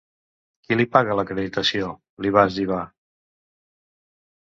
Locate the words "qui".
0.67-0.77